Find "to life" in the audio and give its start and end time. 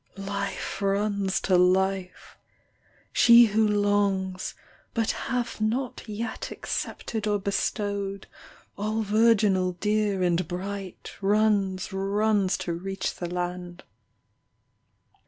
1.41-2.35